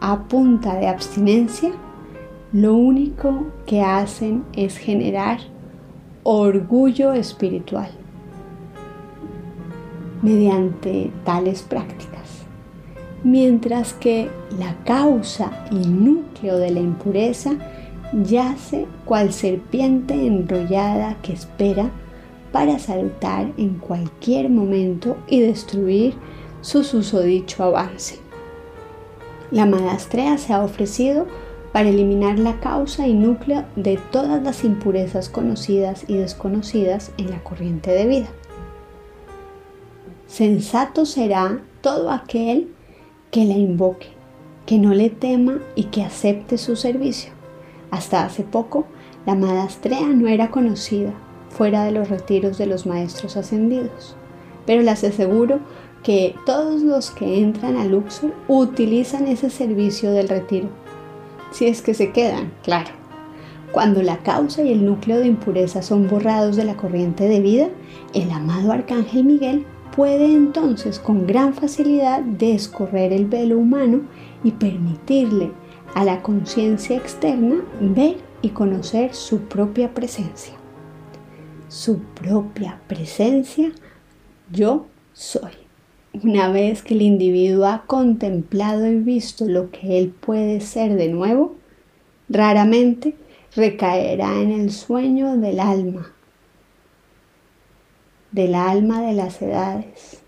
[0.00, 1.72] a punta de abstinencia,
[2.52, 5.38] lo único que hacen es generar
[6.22, 7.90] orgullo espiritual
[10.22, 12.44] mediante tales prácticas,
[13.22, 17.52] mientras que la causa y núcleo de la impureza
[18.22, 21.90] yace cual serpiente enrollada que espera
[22.52, 26.14] para saltar en cualquier momento y destruir
[26.60, 28.20] su susodicho avance.
[29.50, 31.26] La madastrea se ha ofrecido
[31.72, 37.42] para eliminar la causa y núcleo de todas las impurezas conocidas y desconocidas en la
[37.42, 38.28] corriente de vida.
[40.28, 42.68] Sensato será todo aquel
[43.32, 44.06] que la invoque,
[44.66, 47.32] que no le tema y que acepte su servicio.
[47.94, 48.86] Hasta hace poco,
[49.24, 51.12] la madastrea no era conocida
[51.48, 54.16] fuera de los retiros de los maestros ascendidos,
[54.66, 55.60] pero les aseguro
[56.02, 60.68] que todos los que entran a Luxor utilizan ese servicio del retiro
[61.52, 62.90] si es que se quedan, claro.
[63.70, 67.68] Cuando la causa y el núcleo de impureza son borrados de la corriente de vida,
[68.12, 69.64] el amado Arcángel Miguel
[69.94, 74.00] puede entonces con gran facilidad descorrer el velo humano
[74.42, 75.52] y permitirle
[75.94, 80.54] a la conciencia externa ver y conocer su propia presencia.
[81.68, 83.72] Su propia presencia,
[84.50, 85.52] yo soy.
[86.22, 91.08] Una vez que el individuo ha contemplado y visto lo que él puede ser de
[91.08, 91.56] nuevo,
[92.28, 93.16] raramente
[93.56, 96.12] recaerá en el sueño del alma,
[98.30, 100.22] del alma de las edades.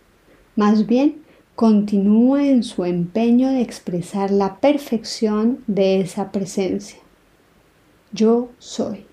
[0.55, 1.26] Más bien,
[1.57, 6.99] continúa en su empeño de expresar la perfección de esa presencia.
[8.13, 9.07] Yo soy.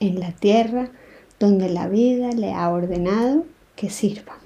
[0.00, 0.90] En la tierra
[1.38, 3.44] donde la vida le ha ordenado
[3.76, 4.36] que sirva.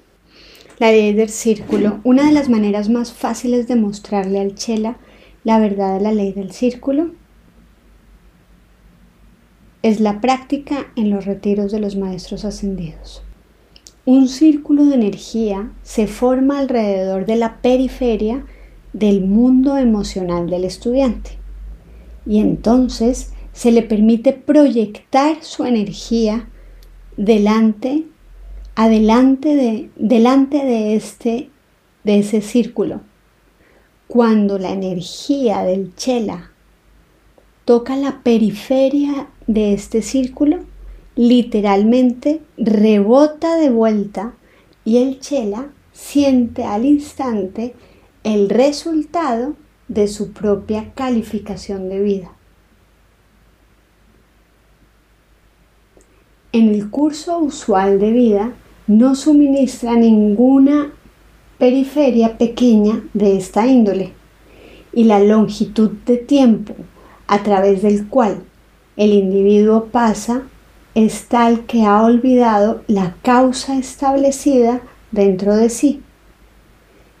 [0.77, 4.97] La ley del círculo, una de las maneras más fáciles de mostrarle al chela
[5.43, 7.11] la verdad de la ley del círculo
[9.81, 13.23] es la práctica en los retiros de los maestros ascendidos.
[14.05, 18.45] Un círculo de energía se forma alrededor de la periferia
[18.93, 21.37] del mundo emocional del estudiante
[22.25, 26.47] y entonces se le permite proyectar su energía
[27.17, 28.05] delante
[28.75, 31.49] adelante de, delante de, este,
[32.03, 33.01] de ese círculo.
[34.07, 36.51] Cuando la energía del chela
[37.65, 40.59] toca la periferia de este círculo,
[41.21, 44.33] literalmente rebota de vuelta
[44.83, 47.75] y el chela siente al instante
[48.23, 49.53] el resultado
[49.87, 52.31] de su propia calificación de vida.
[56.53, 58.53] En el curso usual de vida
[58.87, 60.91] no suministra ninguna
[61.59, 64.13] periferia pequeña de esta índole
[64.91, 66.73] y la longitud de tiempo
[67.27, 68.41] a través del cual
[68.97, 70.47] el individuo pasa
[70.95, 74.81] es tal que ha olvidado la causa establecida
[75.11, 76.01] dentro de sí,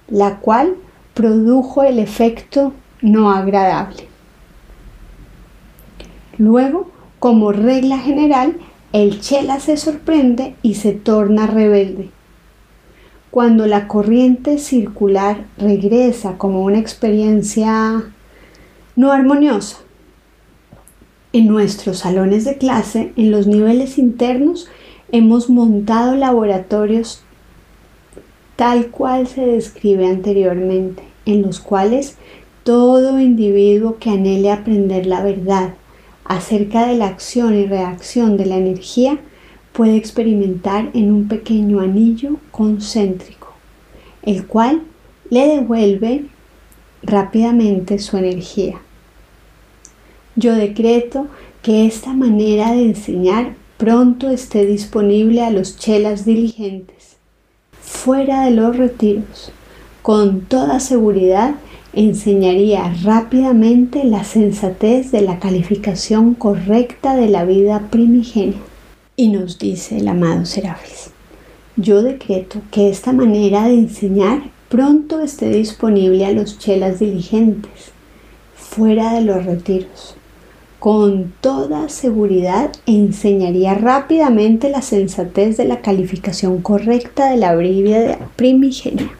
[0.07, 0.75] la cual
[1.13, 4.07] produjo el efecto no agradable.
[6.37, 8.57] Luego, como regla general,
[8.93, 12.09] el chela se sorprende y se torna rebelde.
[13.29, 18.03] Cuando la corriente circular regresa como una experiencia
[18.97, 19.77] no armoniosa,
[21.33, 24.67] en nuestros salones de clase, en los niveles internos,
[25.11, 27.23] hemos montado laboratorios
[28.55, 32.17] tal cual se describe anteriormente, en los cuales
[32.63, 35.73] todo individuo que anhele aprender la verdad
[36.25, 39.19] acerca de la acción y reacción de la energía
[39.73, 43.53] puede experimentar en un pequeño anillo concéntrico,
[44.21, 44.83] el cual
[45.29, 46.25] le devuelve
[47.03, 48.81] rápidamente su energía.
[50.41, 51.27] Yo decreto
[51.61, 57.17] que esta manera de enseñar pronto esté disponible a los chelas diligentes,
[57.79, 59.51] fuera de los retiros,
[60.01, 61.53] con toda seguridad
[61.93, 68.61] enseñaría rápidamente la sensatez de la calificación correcta de la vida primigenia.
[69.15, 71.11] Y nos dice el amado Serafis,
[71.75, 77.91] yo decreto que esta manera de enseñar pronto esté disponible a los chelas diligentes,
[78.55, 80.15] fuera de los retiros,
[80.81, 89.11] con toda seguridad enseñaría rápidamente la sensatez de la calificación correcta de la Biblia primigenia.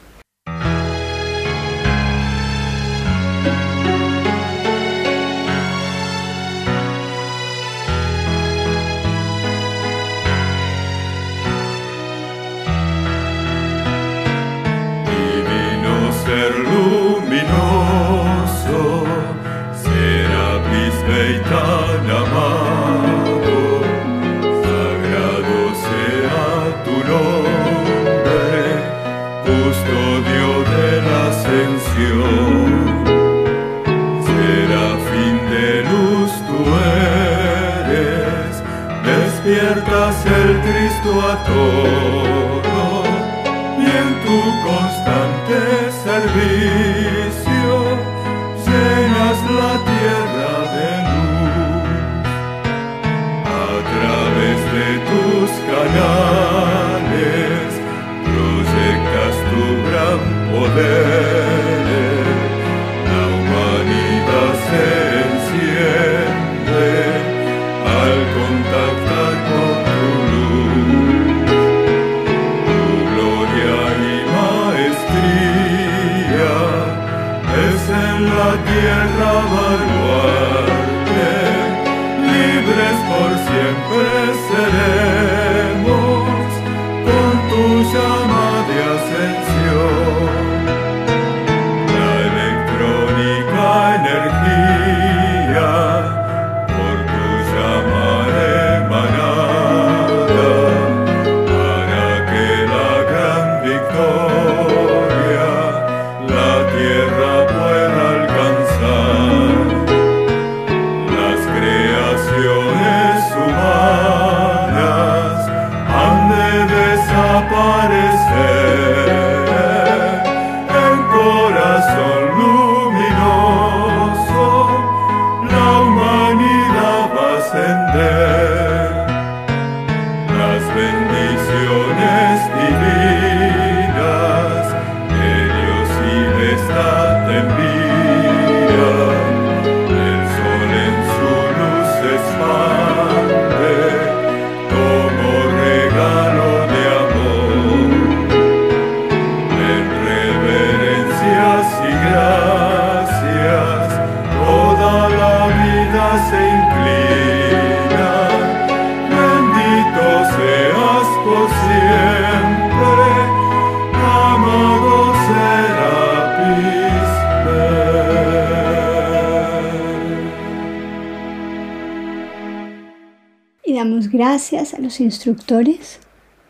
[175.00, 176.00] Instructores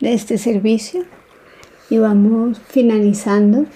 [0.00, 1.04] de este servicio
[1.88, 3.66] y vamos finalizando.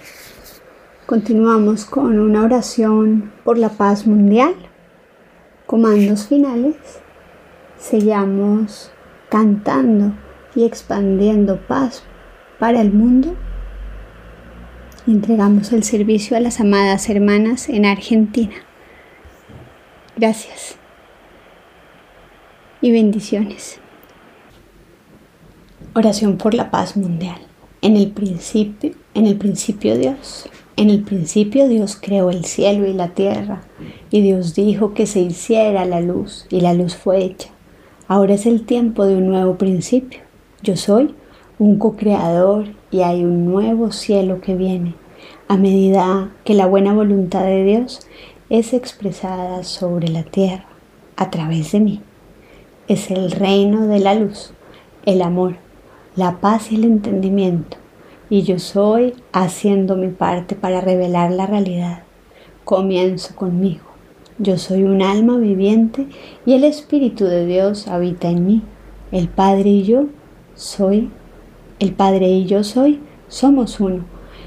[1.07, 4.55] Continuamos con una oración por la paz mundial.
[5.67, 6.77] Comandos finales.
[7.79, 8.91] Sellamos
[9.29, 10.15] cantando
[10.55, 12.03] y expandiendo paz
[12.59, 13.37] para el mundo.
[15.07, 18.55] Entregamos el servicio a las amadas hermanas en Argentina.
[20.17, 20.77] Gracias
[22.81, 23.81] y bendiciones.
[25.99, 27.39] Oración por la paz mundial.
[27.81, 30.47] En el principio, en el principio Dios.
[30.77, 33.63] En el principio Dios creó el cielo y la tierra,
[34.11, 37.49] y Dios dijo que se hiciera la luz, y la luz fue hecha.
[38.09, 40.21] Ahora es el tiempo de un nuevo principio.
[40.63, 41.15] Yo soy
[41.59, 44.95] un co-creador y hay un nuevo cielo que viene,
[45.49, 48.07] a medida que la buena voluntad de Dios
[48.51, 50.67] es expresada sobre la tierra
[51.17, 52.03] a través de mí
[52.89, 54.53] es el reino de la luz,
[55.07, 55.57] el amor,
[56.17, 57.77] la paz y el entendimiento.
[58.31, 62.05] Y yo soy haciendo mi parte para revelar la realidad.
[62.65, 63.85] Comienzo conmigo.
[64.39, 66.07] Yo soy un alma viviente
[66.47, 68.63] y el Espíritu de Dios habita en mí.
[69.13, 70.07] El Padre y yo
[70.55, 71.11] soy,
[71.79, 74.05] el Padre y yo soy, somos uno.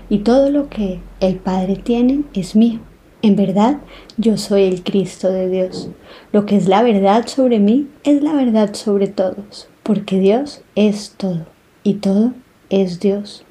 [0.10, 2.80] Y todo lo que el Padre tiene es mío.
[3.22, 3.78] En verdad,
[4.18, 5.92] yo soy el Cristo de Dios.
[6.32, 11.14] Lo que es la verdad sobre mí es la verdad sobre todos, porque Dios es
[11.16, 11.46] todo
[11.90, 12.34] y todo
[12.70, 13.44] es Dios.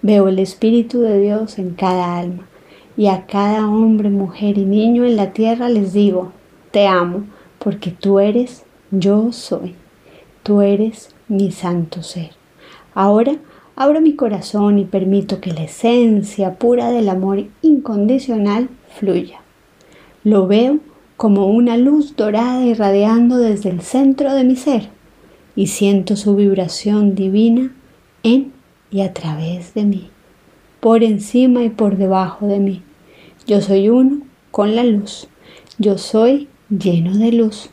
[0.00, 2.48] Veo el Espíritu de Dios en cada alma
[2.96, 6.32] y a cada hombre, mujer y niño en la tierra les digo,
[6.70, 7.24] te amo,
[7.58, 9.74] porque tú eres, yo soy,
[10.42, 12.30] tú eres mi santo ser.
[12.94, 13.36] Ahora
[13.76, 19.42] abro mi corazón y permito que la esencia pura del amor incondicional fluya.
[20.24, 20.78] Lo veo
[21.18, 25.01] como una luz dorada irradiando desde el centro de mi ser
[25.54, 27.74] y siento su vibración divina
[28.22, 28.52] en
[28.90, 30.10] y a través de mí,
[30.80, 32.82] por encima y por debajo de mí.
[33.46, 35.26] Yo soy uno con la luz.
[35.78, 37.70] Yo soy lleno de luz.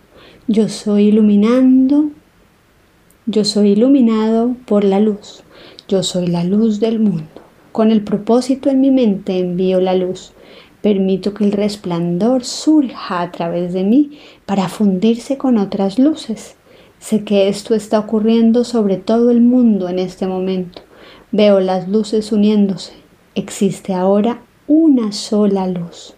[0.48, 2.10] Yo soy iluminando.
[3.28, 5.44] Yo soy iluminado por la luz.
[5.88, 7.28] Yo soy la luz del mundo.
[7.72, 10.34] Con el propósito en mi mente envío la luz.
[10.82, 16.56] Permito que el resplandor surja a través de mí para fundirse con otras luces.
[17.00, 20.82] Sé que esto está ocurriendo sobre todo el mundo en este momento.
[21.32, 22.94] Veo las luces uniéndose.
[23.36, 26.14] Existe ahora una sola luz.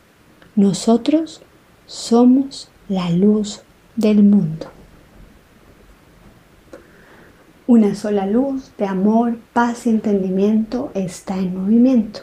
[0.56, 1.42] Nosotros
[1.86, 3.62] somos la luz
[3.96, 4.68] del mundo.
[7.68, 12.22] Una sola luz de amor, paz y entendimiento está en movimiento.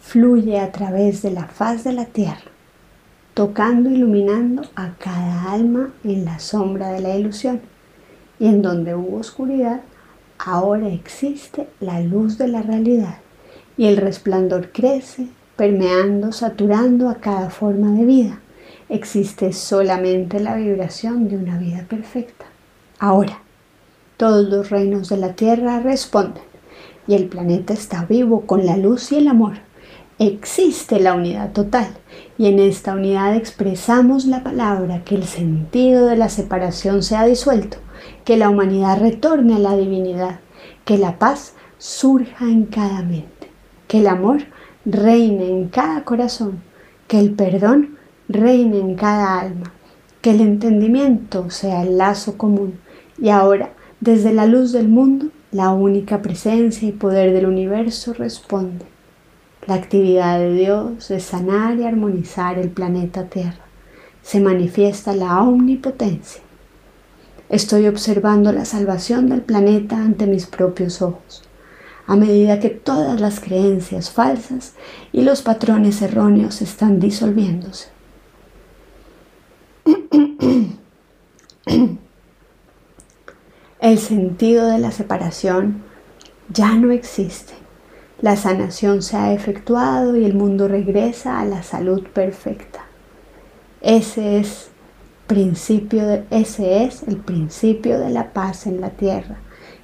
[0.00, 2.47] Fluye a través de la faz de la tierra,
[3.38, 7.60] tocando, iluminando a cada alma en la sombra de la ilusión.
[8.40, 9.82] Y en donde hubo oscuridad,
[10.38, 13.16] Ahora existe la luz de la realidad
[13.76, 15.26] y el resplandor crece,
[15.56, 18.40] permeando, saturando a cada forma de vida.
[18.88, 22.46] Existe solamente la vibración de una vida perfecta.
[23.00, 23.42] Ahora,
[24.16, 26.44] todos los reinos de la Tierra responden
[27.08, 29.58] y el planeta está vivo con la luz y el amor.
[30.20, 31.86] Existe la unidad total
[32.38, 37.78] y en esta unidad expresamos la palabra que el sentido de la separación sea disuelto
[38.24, 40.40] que la humanidad retorne a la divinidad,
[40.84, 43.48] que la paz surja en cada mente,
[43.86, 44.40] que el amor
[44.84, 46.62] reine en cada corazón,
[47.06, 47.96] que el perdón
[48.28, 49.72] reine en cada alma,
[50.20, 52.80] que el entendimiento sea el lazo común
[53.20, 58.97] y ahora, desde la luz del mundo, la única presencia y poder del universo responde.
[59.68, 63.66] La actividad de Dios es sanar y armonizar el planeta Tierra.
[64.22, 66.40] Se manifiesta la omnipotencia
[67.50, 71.42] Estoy observando la salvación del planeta ante mis propios ojos,
[72.06, 74.72] a medida que todas las creencias falsas
[75.12, 77.88] y los patrones erróneos están disolviéndose.
[83.80, 85.82] El sentido de la separación
[86.50, 87.67] ya no existe.
[88.20, 92.80] La sanación se ha efectuado y el mundo regresa a la salud perfecta.
[93.80, 94.70] Ese es
[95.28, 99.36] principio de, ese es el principio de la paz en la tierra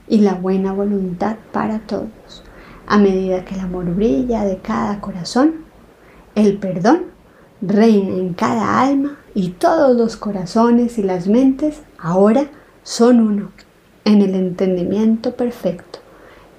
[0.09, 2.43] y la buena voluntad para todos.
[2.87, 5.64] A medida que el amor brilla de cada corazón,
[6.35, 7.05] el perdón
[7.61, 12.47] reina en cada alma y todos los corazones y las mentes ahora
[12.82, 13.53] son uno
[14.05, 16.01] en el entendimiento perfecto.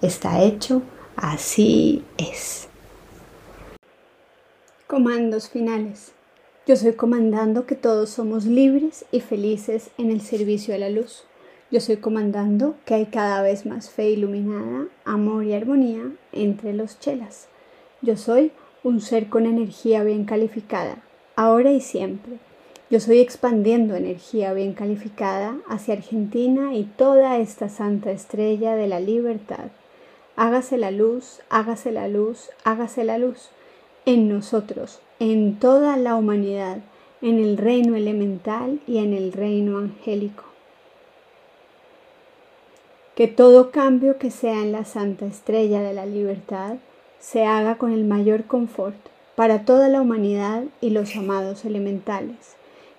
[0.01, 0.81] Está hecho,
[1.15, 2.67] así es.
[4.87, 6.11] Comandos finales.
[6.67, 11.23] Yo soy comandando que todos somos libres y felices en el servicio a la luz.
[11.71, 16.99] Yo soy comandando que hay cada vez más fe iluminada, amor y armonía entre los
[16.99, 17.47] chelas.
[18.01, 18.51] Yo soy
[18.83, 21.03] un ser con energía bien calificada,
[21.35, 22.37] ahora y siempre.
[22.91, 28.99] Yo soy expandiendo energía bien calificada hacia Argentina y toda esta santa estrella de la
[28.99, 29.71] libertad.
[30.35, 33.49] Hágase la luz, hágase la luz, hágase la luz
[34.05, 36.79] en nosotros, en toda la humanidad,
[37.21, 40.43] en el reino elemental y en el reino angélico.
[43.15, 46.75] Que todo cambio que sea en la Santa Estrella de la Libertad
[47.19, 48.97] se haga con el mayor confort
[49.35, 52.57] para toda la humanidad y los amados elementales.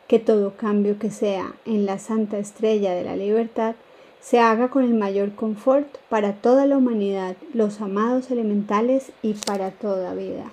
[0.09, 3.75] Que todo cambio que sea en la Santa Estrella de la Libertad
[4.21, 9.71] se haga con el mayor confort para toda la humanidad, los amados elementales y para
[9.71, 10.51] toda vida.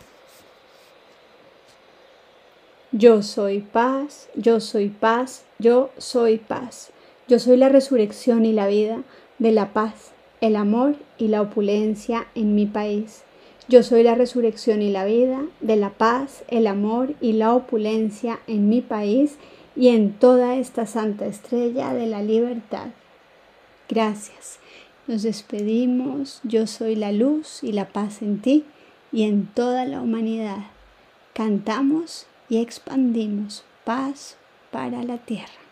[2.91, 6.91] Yo soy paz, yo soy paz, yo soy paz.
[7.27, 9.01] Yo soy la resurrección y la vida
[9.39, 10.11] de la paz,
[10.41, 13.23] el amor y la opulencia en mi país.
[13.69, 18.39] Yo soy la resurrección y la vida de la paz, el amor y la opulencia
[18.45, 19.37] en mi país
[19.75, 22.89] y en toda esta santa estrella de la libertad.
[23.93, 24.57] Gracias.
[25.05, 26.39] Nos despedimos.
[26.43, 28.65] Yo soy la luz y la paz en ti
[29.11, 30.65] y en toda la humanidad.
[31.33, 34.37] Cantamos y expandimos paz
[34.71, 35.62] para la tierra.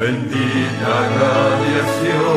[0.00, 2.29] Bendita radiación